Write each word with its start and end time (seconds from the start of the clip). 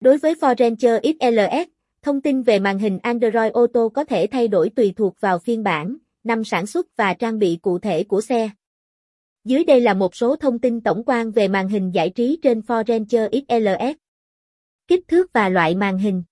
Đối 0.00 0.18
với 0.18 0.34
Ford 0.34 0.54
Ranger 0.58 0.94
XLS, 1.02 1.68
thông 2.02 2.20
tin 2.20 2.42
về 2.42 2.58
màn 2.58 2.78
hình 2.78 2.98
Android 3.02 3.52
Auto 3.54 3.88
có 3.88 4.04
thể 4.04 4.26
thay 4.30 4.48
đổi 4.48 4.70
tùy 4.70 4.92
thuộc 4.96 5.20
vào 5.20 5.38
phiên 5.38 5.62
bản, 5.62 5.96
năm 6.24 6.44
sản 6.44 6.66
xuất 6.66 6.96
và 6.96 7.14
trang 7.14 7.38
bị 7.38 7.58
cụ 7.62 7.78
thể 7.78 8.04
của 8.04 8.20
xe. 8.20 8.50
Dưới 9.44 9.64
đây 9.64 9.80
là 9.80 9.94
một 9.94 10.14
số 10.14 10.36
thông 10.36 10.58
tin 10.58 10.80
tổng 10.80 11.02
quan 11.06 11.30
về 11.30 11.48
màn 11.48 11.68
hình 11.68 11.90
giải 11.94 12.10
trí 12.10 12.38
trên 12.42 12.60
Ford 12.60 12.84
Ranger 12.86 13.30
XLS. 13.32 13.96
Kích 14.88 15.08
thước 15.08 15.32
và 15.32 15.48
loại 15.48 15.74
màn 15.74 15.98
hình 15.98 16.22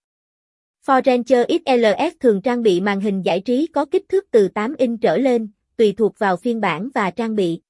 Ford 0.87 1.03
Ranger 1.05 1.47
XLS 1.49 2.17
thường 2.21 2.43
trang 2.43 2.63
bị 2.63 2.81
màn 2.81 3.01
hình 3.01 3.23
giải 3.23 3.41
trí 3.41 3.67
có 3.67 3.85
kích 3.85 4.09
thước 4.09 4.25
từ 4.31 4.49
8 4.49 4.75
inch 4.79 5.01
trở 5.01 5.17
lên, 5.17 5.49
tùy 5.77 5.95
thuộc 5.97 6.19
vào 6.19 6.37
phiên 6.37 6.61
bản 6.61 6.89
và 6.95 7.11
trang 7.11 7.35
bị. 7.35 7.61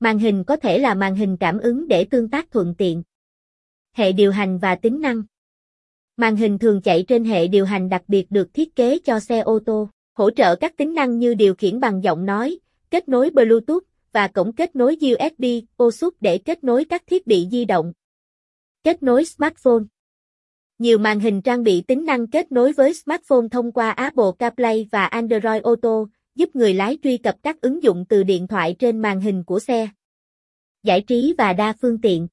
Màn 0.00 0.18
hình 0.18 0.44
có 0.44 0.56
thể 0.56 0.78
là 0.78 0.94
màn 0.94 1.14
hình 1.14 1.36
cảm 1.40 1.58
ứng 1.58 1.88
để 1.88 2.04
tương 2.04 2.30
tác 2.30 2.50
thuận 2.50 2.74
tiện. 2.78 3.02
Hệ 3.98 4.12
điều 4.12 4.32
hành 4.32 4.58
và 4.58 4.74
tính 4.74 5.00
năng 5.00 5.22
Màn 6.16 6.36
hình 6.36 6.58
thường 6.58 6.82
chạy 6.82 7.04
trên 7.08 7.24
hệ 7.24 7.48
điều 7.48 7.64
hành 7.64 7.88
đặc 7.88 8.02
biệt 8.08 8.30
được 8.30 8.54
thiết 8.54 8.76
kế 8.76 8.98
cho 8.98 9.20
xe 9.20 9.40
ô 9.40 9.58
tô, 9.66 9.88
hỗ 10.14 10.30
trợ 10.30 10.56
các 10.56 10.76
tính 10.76 10.94
năng 10.94 11.18
như 11.18 11.34
điều 11.34 11.54
khiển 11.54 11.80
bằng 11.80 12.02
giọng 12.02 12.26
nói, 12.26 12.58
kết 12.90 13.08
nối 13.08 13.30
Bluetooth 13.30 13.82
và 14.12 14.28
cổng 14.28 14.52
kết 14.52 14.76
nối 14.76 14.96
USB, 15.02 15.44
OSUX 15.82 16.14
để 16.20 16.38
kết 16.38 16.64
nối 16.64 16.84
các 16.84 17.02
thiết 17.06 17.26
bị 17.26 17.48
di 17.50 17.64
động. 17.64 17.92
Kết 18.84 19.02
nối 19.02 19.24
smartphone 19.24 19.82
Nhiều 20.78 20.98
màn 20.98 21.20
hình 21.20 21.42
trang 21.42 21.62
bị 21.62 21.80
tính 21.80 22.04
năng 22.04 22.26
kết 22.26 22.52
nối 22.52 22.72
với 22.72 22.94
smartphone 22.94 23.48
thông 23.50 23.72
qua 23.72 23.90
Apple 23.90 24.30
CarPlay 24.38 24.88
và 24.92 25.06
Android 25.06 25.62
Auto, 25.64 26.04
giúp 26.34 26.56
người 26.56 26.74
lái 26.74 26.98
truy 27.02 27.16
cập 27.16 27.34
các 27.42 27.60
ứng 27.60 27.82
dụng 27.82 28.04
từ 28.08 28.22
điện 28.22 28.46
thoại 28.46 28.76
trên 28.78 28.98
màn 28.98 29.20
hình 29.20 29.44
của 29.44 29.58
xe. 29.60 29.88
Giải 30.82 31.00
trí 31.00 31.34
và 31.38 31.52
đa 31.52 31.74
phương 31.80 32.00
tiện 32.00 32.28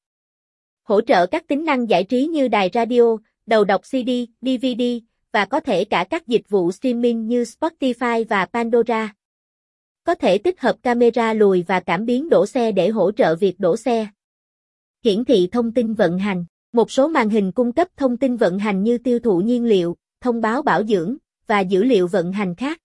Hỗ 0.85 1.01
trợ 1.01 1.25
các 1.25 1.47
tính 1.47 1.65
năng 1.65 1.89
giải 1.89 2.03
trí 2.03 2.27
như 2.27 2.47
đài 2.47 2.69
radio, 2.73 3.17
đầu 3.45 3.63
đọc 3.63 3.81
CD, 3.81 4.09
DVD, 4.41 4.83
và 5.31 5.45
có 5.45 5.59
thể 5.59 5.85
cả 5.85 6.05
các 6.09 6.27
dịch 6.27 6.49
vụ 6.49 6.71
streaming 6.71 7.27
như 7.27 7.43
Spotify 7.43 8.25
và 8.29 8.45
Pandora. 8.45 9.13
Có 10.03 10.15
thể 10.15 10.37
tích 10.37 10.61
hợp 10.61 10.75
camera 10.83 11.33
lùi 11.33 11.63
và 11.67 11.79
cảm 11.79 12.05
biến 12.05 12.29
đổ 12.29 12.45
xe 12.45 12.71
để 12.71 12.89
hỗ 12.89 13.11
trợ 13.11 13.35
việc 13.35 13.59
đổ 13.59 13.77
xe. 13.77 14.07
Hiển 15.03 15.25
thị 15.25 15.49
thông 15.51 15.71
tin 15.71 15.93
vận 15.93 16.19
hành. 16.19 16.45
Một 16.73 16.91
số 16.91 17.07
màn 17.07 17.29
hình 17.29 17.51
cung 17.51 17.71
cấp 17.71 17.87
thông 17.97 18.17
tin 18.17 18.37
vận 18.37 18.59
hành 18.59 18.83
như 18.83 18.97
tiêu 18.97 19.19
thụ 19.19 19.39
nhiên 19.39 19.65
liệu, 19.65 19.97
thông 20.21 20.41
báo 20.41 20.61
bảo 20.61 20.83
dưỡng, 20.83 21.17
và 21.47 21.59
dữ 21.59 21.83
liệu 21.83 22.07
vận 22.07 22.31
hành 22.31 22.55
khác. 22.55 22.81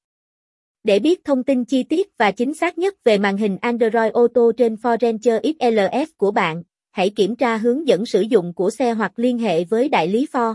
Để 0.84 0.98
biết 0.98 1.24
thông 1.24 1.44
tin 1.44 1.64
chi 1.64 1.82
tiết 1.82 2.18
và 2.18 2.30
chính 2.30 2.54
xác 2.54 2.78
nhất 2.78 3.04
về 3.04 3.18
màn 3.18 3.36
hình 3.36 3.58
Android 3.60 4.12
Auto 4.14 4.42
trên 4.56 4.74
Ford 4.74 4.96
Ranger 5.00 5.42
XLS 5.42 6.10
của 6.16 6.30
bạn, 6.30 6.62
hãy 6.90 7.10
kiểm 7.10 7.36
tra 7.36 7.56
hướng 7.56 7.88
dẫn 7.88 8.06
sử 8.06 8.20
dụng 8.20 8.52
của 8.54 8.70
xe 8.70 8.92
hoặc 8.92 9.12
liên 9.16 9.38
hệ 9.38 9.64
với 9.64 9.88
đại 9.88 10.08
lý 10.08 10.26
Ford. 10.32 10.54